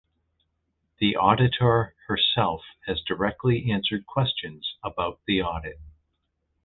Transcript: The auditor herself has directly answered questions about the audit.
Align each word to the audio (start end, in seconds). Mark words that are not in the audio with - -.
The 0.97 1.15
auditor 1.15 1.93
herself 2.07 2.63
has 2.87 3.03
directly 3.03 3.69
answered 3.71 4.07
questions 4.07 4.73
about 4.83 5.19
the 5.27 5.43
audit. 5.43 5.79